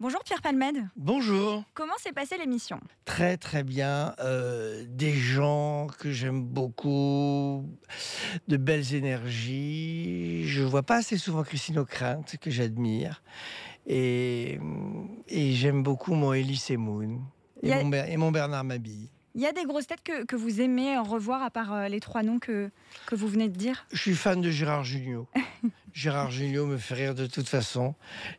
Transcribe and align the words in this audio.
Bonjour 0.00 0.22
Pierre 0.22 0.40
Palmade. 0.42 0.88
Bonjour. 0.94 1.64
Comment 1.74 1.96
s'est 1.98 2.12
passée 2.12 2.38
l'émission? 2.38 2.78
Très 3.04 3.36
très 3.36 3.64
bien. 3.64 4.14
Euh, 4.20 4.84
des 4.88 5.12
gens 5.12 5.88
que 5.98 6.12
j'aime 6.12 6.42
beaucoup, 6.44 7.68
de 8.46 8.56
belles 8.56 8.94
énergies. 8.94 10.44
Je 10.46 10.62
vois 10.62 10.84
pas 10.84 10.96
assez 10.98 11.18
souvent 11.18 11.42
Christine 11.42 11.78
O'Krent, 11.80 12.22
que 12.40 12.48
j'admire. 12.50 13.22
Et, 13.88 14.60
et 15.26 15.52
j'aime 15.54 15.82
beaucoup 15.82 16.14
mon 16.14 16.32
Elise 16.32 16.70
Moon 16.70 17.20
et, 17.62 17.72
a- 17.72 17.82
mon, 17.82 17.88
Ber- 17.88 18.08
et 18.08 18.16
mon 18.16 18.30
Bernard 18.30 18.62
Mabille. 18.64 19.08
Il 19.34 19.40
y 19.42 19.46
a 19.46 19.52
des 19.52 19.64
grosses 19.64 19.86
têtes 19.86 20.02
que, 20.02 20.24
que 20.24 20.36
vous 20.36 20.60
aimez 20.60 20.96
revoir 20.98 21.42
à 21.42 21.50
part 21.50 21.72
euh, 21.72 21.88
les 21.88 22.00
trois 22.00 22.22
noms 22.22 22.38
que, 22.38 22.70
que 23.06 23.14
vous 23.14 23.28
venez 23.28 23.48
de 23.48 23.56
dire? 23.56 23.86
Je 23.92 23.98
suis 23.98 24.14
fan 24.14 24.40
de 24.40 24.50
Gérard 24.50 24.84
Jugnot. 24.84 25.26
Gérard 25.98 26.30
Jugnot 26.30 26.64
me 26.66 26.76
fait 26.76 26.94
rire 26.94 27.14
de 27.16 27.26
toute 27.26 27.48
façon. 27.48 27.92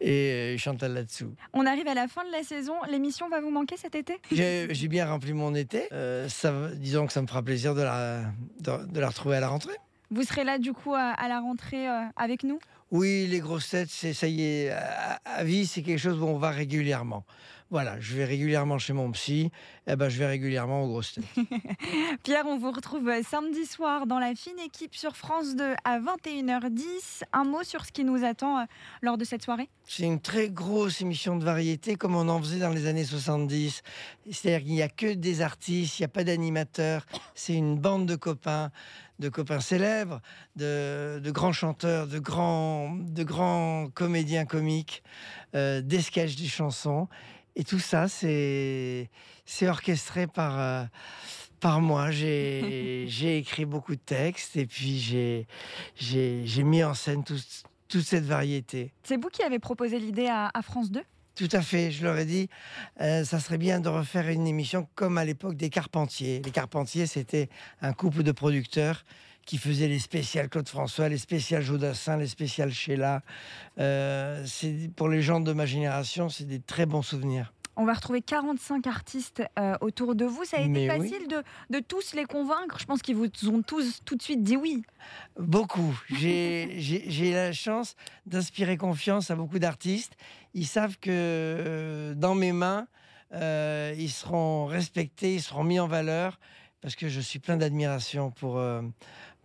Et 0.00 0.54
euh, 0.54 0.56
Chantal 0.56 0.94
là-dessous. 0.94 1.34
On 1.52 1.66
arrive 1.66 1.86
à 1.86 1.92
la 1.92 2.08
fin 2.08 2.24
de 2.24 2.30
la 2.32 2.42
saison. 2.42 2.72
L'émission 2.90 3.28
va 3.28 3.42
vous 3.42 3.50
manquer 3.50 3.76
cet 3.76 3.94
été? 3.94 4.18
J'ai 4.30 4.88
bien 4.88 5.06
rempli 5.06 5.34
mon 5.34 5.54
été. 5.54 5.82
Euh, 5.92 6.30
ça, 6.30 6.70
disons 6.74 7.06
que 7.06 7.12
ça 7.12 7.20
me 7.20 7.26
fera 7.26 7.42
plaisir 7.42 7.74
de 7.74 7.82
la, 7.82 8.22
de- 8.60 8.86
de 8.90 9.00
la 9.00 9.08
retrouver 9.08 9.36
à 9.36 9.40
la 9.40 9.48
rentrée. 9.48 9.74
Vous 10.10 10.22
serez 10.22 10.44
là 10.44 10.56
du 10.58 10.72
coup 10.72 10.94
à, 10.94 11.10
à 11.10 11.28
la 11.28 11.40
rentrée 11.40 11.86
euh, 11.88 12.00
avec 12.16 12.42
nous? 12.42 12.58
Oui, 12.92 13.26
les 13.26 13.40
grosses 13.40 13.70
têtes, 13.70 13.88
c'est 13.90 14.12
ça 14.12 14.28
y 14.28 14.42
est, 14.42 14.70
à, 14.70 15.18
à 15.24 15.44
vie, 15.44 15.66
c'est 15.66 15.82
quelque 15.82 15.98
chose 15.98 16.20
où 16.20 16.26
on 16.26 16.36
va 16.36 16.50
régulièrement. 16.50 17.24
Voilà, 17.70 17.98
je 18.00 18.14
vais 18.14 18.26
régulièrement 18.26 18.78
chez 18.78 18.92
mon 18.92 19.10
psy, 19.12 19.50
et 19.86 19.96
ben 19.96 20.10
je 20.10 20.18
vais 20.18 20.26
régulièrement 20.26 20.82
aux 20.82 20.88
grosses 20.88 21.14
têtes. 21.14 21.24
Pierre, 22.22 22.44
on 22.46 22.58
vous 22.58 22.70
retrouve 22.70 23.08
euh, 23.08 23.22
samedi 23.22 23.64
soir 23.64 24.06
dans 24.06 24.18
la 24.18 24.34
fine 24.34 24.58
équipe 24.58 24.94
sur 24.94 25.16
France 25.16 25.56
2 25.56 25.72
à 25.82 25.98
21h10. 25.98 27.22
Un 27.32 27.44
mot 27.44 27.62
sur 27.62 27.86
ce 27.86 27.92
qui 27.92 28.04
nous 28.04 28.24
attend 28.24 28.58
euh, 28.58 28.64
lors 29.00 29.16
de 29.16 29.24
cette 29.24 29.42
soirée? 29.42 29.70
C'est 29.88 30.02
une 30.02 30.20
très 30.20 30.50
grosse 30.50 31.00
émission 31.00 31.36
de 31.36 31.46
variété 31.46 31.96
comme 31.96 32.14
on 32.14 32.28
en 32.28 32.42
faisait 32.42 32.58
dans 32.58 32.68
les 32.68 32.86
années 32.86 33.06
70. 33.06 33.82
C'est-à-dire 34.30 34.66
qu'il 34.66 34.74
n'y 34.74 34.82
a 34.82 34.90
que 34.90 35.14
des 35.14 35.40
artistes, 35.40 35.98
il 35.98 36.02
n'y 36.02 36.06
a 36.06 36.08
pas 36.08 36.24
d'animateurs, 36.24 37.06
c'est 37.34 37.54
une 37.54 37.78
bande 37.78 38.04
de 38.04 38.16
copains, 38.16 38.70
de 39.18 39.30
copains 39.30 39.60
célèbres, 39.60 40.20
de, 40.56 41.20
de 41.20 41.30
grands 41.30 41.52
chanteurs, 41.52 42.06
de 42.06 42.18
grands, 42.18 42.81
de 42.90 43.22
grands 43.24 43.88
comédiens 43.94 44.44
comiques, 44.44 45.02
euh, 45.54 45.80
des 45.82 46.00
sketchs, 46.00 46.36
des 46.36 46.46
chansons. 46.48 47.08
Et 47.56 47.64
tout 47.64 47.78
ça, 47.78 48.08
c'est 48.08 49.08
orchestré 49.62 50.26
par, 50.26 50.58
euh, 50.58 50.84
par 51.60 51.80
moi. 51.80 52.10
J'ai 52.10 53.36
écrit 53.38 53.64
beaucoup 53.64 53.94
de 53.94 54.00
textes 54.00 54.56
et 54.56 54.66
puis 54.66 54.98
j'ai 55.96 56.62
mis 56.62 56.82
en 56.84 56.94
scène 56.94 57.24
tout- 57.24 57.36
toute 57.88 58.02
cette 58.04 58.24
variété. 58.24 58.92
C'est 59.02 59.20
vous 59.20 59.28
qui 59.28 59.42
avez 59.42 59.58
proposé 59.58 59.98
l'idée 59.98 60.26
à, 60.28 60.50
à 60.54 60.62
France 60.62 60.90
2 60.90 61.02
Tout 61.34 61.48
à 61.52 61.60
fait, 61.60 61.90
je 61.90 62.04
leur 62.04 62.16
ai 62.16 62.24
dit, 62.24 62.48
euh, 63.02 63.22
ça 63.24 63.38
serait 63.38 63.58
bien 63.58 63.80
de 63.80 63.88
refaire 63.90 64.28
une 64.30 64.46
émission 64.46 64.88
comme 64.94 65.18
à 65.18 65.24
l'époque 65.26 65.56
des 65.56 65.68
Carpentiers. 65.68 66.40
Les 66.42 66.50
Carpentiers, 66.50 67.06
c'était 67.06 67.50
un 67.82 67.92
couple 67.92 68.22
de 68.22 68.32
producteurs 68.32 69.04
qui 69.46 69.58
faisaient 69.58 69.88
les 69.88 69.98
spéciales 69.98 70.48
Claude 70.48 70.68
François, 70.68 71.08
les 71.08 71.18
spéciales 71.18 71.62
Jodassin, 71.62 72.16
les 72.16 72.26
spéciales 72.26 72.72
Sheila. 72.72 73.22
Euh, 73.78 74.44
pour 74.96 75.08
les 75.08 75.22
gens 75.22 75.40
de 75.40 75.52
ma 75.52 75.66
génération, 75.66 76.28
c'est 76.28 76.44
des 76.44 76.60
très 76.60 76.86
bons 76.86 77.02
souvenirs. 77.02 77.52
On 77.74 77.86
va 77.86 77.94
retrouver 77.94 78.20
45 78.20 78.86
artistes 78.86 79.42
euh, 79.58 79.76
autour 79.80 80.14
de 80.14 80.26
vous. 80.26 80.44
Ça 80.44 80.58
a 80.58 80.60
été 80.60 80.68
Mais 80.68 80.90
oui. 80.90 81.08
facile 81.08 81.26
de, 81.26 81.42
de 81.70 81.80
tous 81.80 82.12
les 82.12 82.26
convaincre. 82.26 82.78
Je 82.78 82.84
pense 82.84 83.00
qu'ils 83.00 83.16
vous 83.16 83.30
ont 83.48 83.62
tous 83.62 84.02
tout 84.04 84.14
de 84.14 84.22
suite 84.22 84.42
dit 84.42 84.56
oui. 84.56 84.82
Beaucoup. 85.38 85.98
J'ai 86.10 87.32
la 87.32 87.52
chance 87.52 87.96
d'inspirer 88.26 88.76
confiance 88.76 89.30
à 89.30 89.36
beaucoup 89.36 89.58
d'artistes. 89.58 90.16
Ils 90.52 90.66
savent 90.66 90.98
que 90.98 91.10
euh, 91.10 92.14
dans 92.14 92.34
mes 92.34 92.52
mains, 92.52 92.86
euh, 93.32 93.94
ils 93.96 94.10
seront 94.10 94.66
respectés, 94.66 95.36
ils 95.36 95.42
seront 95.42 95.64
mis 95.64 95.80
en 95.80 95.86
valeur 95.86 96.38
parce 96.82 96.96
que 96.96 97.08
je 97.08 97.20
suis 97.20 97.38
plein 97.38 97.56
d'admiration 97.56 98.30
pour, 98.32 98.58
euh, 98.58 98.82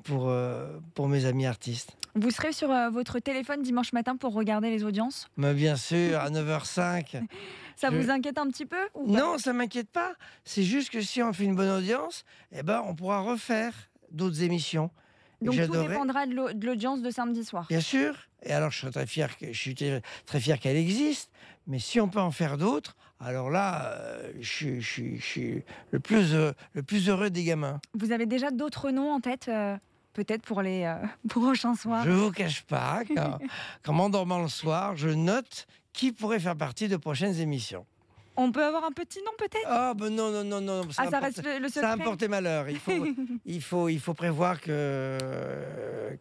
pour, 0.03 0.27
euh, 0.27 0.79
pour 0.95 1.07
mes 1.07 1.25
amis 1.25 1.45
artistes. 1.45 1.95
Vous 2.15 2.31
serez 2.31 2.51
sur 2.51 2.71
euh, 2.71 2.89
votre 2.89 3.19
téléphone 3.19 3.61
dimanche 3.61 3.93
matin 3.93 4.17
pour 4.17 4.33
regarder 4.33 4.69
les 4.71 4.83
audiences? 4.83 5.27
Mais 5.37 5.53
bien 5.53 5.75
sûr, 5.75 6.19
à 6.19 6.29
9h05. 6.29 7.21
Ça 7.77 7.89
Je- 7.91 7.95
vous 7.97 8.09
inquiète 8.09 8.39
un 8.39 8.47
petit 8.49 8.65
peu 8.65 8.75
ou 8.95 9.05
pas? 9.05 9.19
Non, 9.19 9.37
ça 9.37 9.53
m'inquiète 9.53 9.89
pas. 9.91 10.13
C'est 10.43 10.63
juste 10.63 10.89
que 10.89 10.99
si 10.99 11.21
on 11.21 11.31
fait 11.31 11.43
une 11.43 11.55
bonne 11.55 11.69
audience, 11.69 12.25
eh 12.51 12.63
ben, 12.63 12.83
on 12.85 12.95
pourra 12.95 13.19
refaire 13.21 13.71
d'autres 14.11 14.41
émissions. 14.41 14.89
Donc 15.41 15.55
tout 15.55 15.75
dépendra 15.87 16.25
de 16.25 16.33
l'au- 16.33 16.51
de 16.53 16.65
l'audience 16.65 17.01
de 17.01 17.09
samedi 17.11 17.43
soir. 17.43 17.65
Bien 17.69 17.79
sûr. 17.81 18.15
Et 18.43 18.51
alors, 18.51 18.71
je 18.71 18.79
serais 18.79 18.91
très 18.91 19.05
fier, 19.07 19.37
que, 19.37 19.51
je 19.51 19.59
suis 19.59 19.75
très 19.75 20.39
fier 20.39 20.59
qu'elle 20.59 20.77
existe. 20.77 21.29
Mais 21.67 21.79
si 21.79 21.99
on 21.99 22.07
peut 22.07 22.19
en 22.19 22.31
faire 22.31 22.57
d'autres, 22.57 22.95
alors 23.19 23.49
là, 23.49 23.85
euh, 23.93 24.31
je, 24.39 24.49
suis- 24.49 24.81
je 24.81 24.87
suis- 24.89 25.17
je 25.19 25.25
suis 25.25 25.63
le 25.91 25.99
plus, 25.99 26.33
heureux- 26.33 26.53
le 26.73 26.83
plus 26.83 27.09
heureux 27.09 27.29
des 27.29 27.43
gamins. 27.43 27.79
Vous 27.93 28.11
avez 28.11 28.25
déjà 28.25 28.51
d'autres 28.51 28.89
noms 28.91 29.11
en 29.13 29.19
tête 29.19 29.47
euh, 29.49 29.75
Peut-être 30.13 30.41
pour 30.41 30.63
les 30.63 30.83
euh, 30.83 30.95
prochains 31.29 31.75
soirs? 31.75 32.03
Je 32.03 32.09
vous 32.09 32.31
cache 32.31 32.63
pas 32.63 33.03
qu'en 33.05 33.37
qu'en 33.83 33.93
m'endormant 33.93 34.41
le 34.41 34.47
soir, 34.47 34.95
je 34.97 35.09
note 35.09 35.67
qui 35.93 36.11
pourrait 36.11 36.39
faire 36.39 36.55
partie 36.55 36.87
de 36.87 36.97
prochaines 36.97 37.39
émissions. 37.39 37.85
On 38.39 38.51
peut 38.51 38.63
avoir 38.63 38.83
un 38.85 38.91
petit 38.91 39.19
nom 39.19 39.31
peut-être? 39.37 39.65
Ah, 39.65 39.93
ben 39.95 40.09
non, 40.13 40.31
non, 40.31 40.43
non, 40.43 40.61
non. 40.61 40.81
Ah, 40.89 40.93
ça 40.93 41.03
porter- 41.05 41.25
reste 41.25 41.43
le, 41.43 41.59
le 41.59 41.69
ça 41.69 41.81
secret. 41.81 41.97
me 41.97 42.03
porter 42.03 42.27
malheur. 42.27 42.69
Il 42.69 42.77
faut, 42.79 42.91
il 43.45 43.61
faut, 43.61 43.89
il 43.89 43.99
faut 43.99 44.13
prévoir 44.13 44.61
que, 44.61 45.17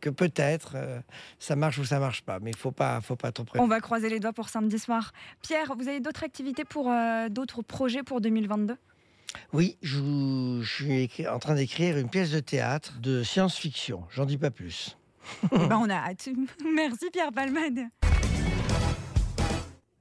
que 0.01 0.09
peut-être 0.11 0.73
euh, 0.77 0.99
ça 1.39 1.57
marche 1.57 1.79
ou 1.79 1.85
ça 1.85 1.99
marche 1.99 2.23
pas. 2.23 2.39
Mais 2.41 2.51
il 2.51 2.57
faut 2.57 2.73
pas, 2.73 3.01
faut 3.03 3.17
pas 3.17 3.33
trop 3.33 3.45
prévoir. 3.45 3.65
On 3.65 3.69
va 3.69 3.81
croiser 3.81 4.09
les 4.09 4.19
doigts 4.21 4.33
pour 4.33 4.49
samedi 4.49 4.79
soir. 4.79 5.13
Pierre, 5.43 5.75
vous 5.77 5.89
avez 5.89 6.01
d'autres 6.01 6.25
activités 6.25 6.65
pour 6.65 6.91
euh, 6.91 7.29
d'autres 7.29 7.63
projets 7.63 8.03
pour 8.03 8.21
2022 8.23 8.77
Oui, 9.53 9.77
je, 9.83 9.99
je 10.63 11.07
suis 11.09 11.29
en 11.29 11.39
train 11.39 11.55
d'écrire 11.55 11.99
une 11.99 12.09
pièce 12.09 12.31
de 12.31 12.41
théâtre 12.41 12.95
de 13.01 13.23
science-fiction. 13.23 14.05
J'en 14.11 14.25
dis 14.25 14.39
pas 14.39 14.51
plus. 14.51 14.97
Eh 15.53 15.59
ben, 15.59 15.77
On 15.83 15.91
a 15.91 15.95
hâte. 15.97 16.29
Merci 16.75 17.11
Pierre 17.13 17.33
Palmade. 17.33 17.81